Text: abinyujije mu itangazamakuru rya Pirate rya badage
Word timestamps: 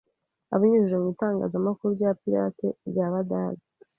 abinyujije 0.53 0.95
mu 1.01 1.07
itangazamakuru 1.13 1.89
rya 1.97 2.11
Pirate 2.21 2.67
rya 2.89 3.05
badage 3.13 3.67